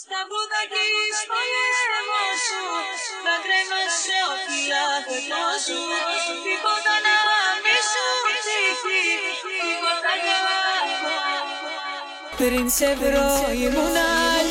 Στα 0.00 0.20
και 0.72 0.84
στο 1.20 1.38
γέμο 1.52 2.24
σου 2.44 2.62
Θα 3.24 3.34
σε 4.02 4.16
ό,τι 4.32 4.56
λάθο 4.72 5.16
σου. 5.64 5.78
Τίποτα 6.44 6.94
να 7.06 7.16
μη 7.62 7.76
σου 7.90 8.06
τύχει 8.44 9.02
Τίποτα 9.44 10.12
να 10.24 10.36
Πριν 12.38 12.66
σε 12.76 12.90
βρω 13.00 13.30
ήμουνα 13.64 14.41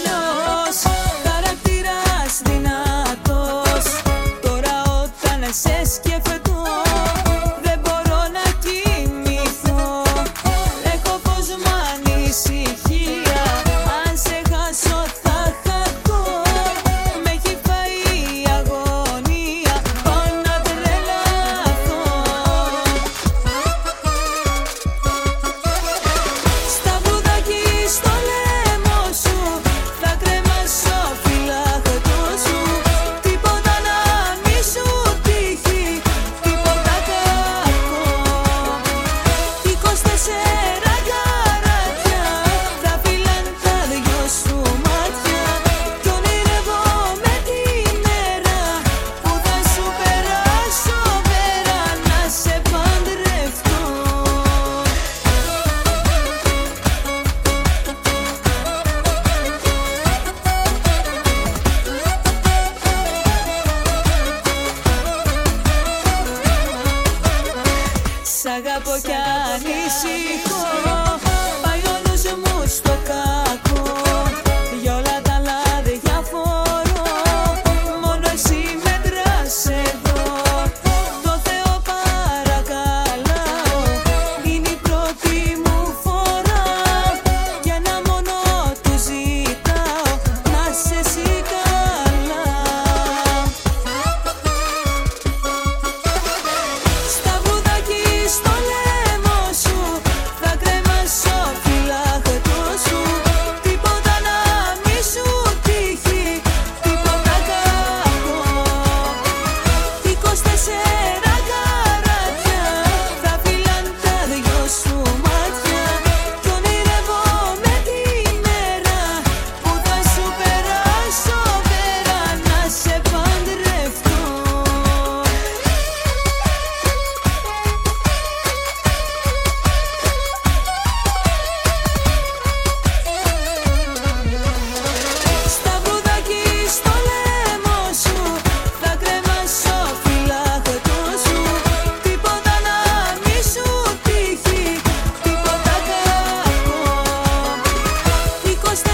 mis 69.64 70.06
hijos. 70.06 70.91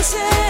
say 0.07 0.46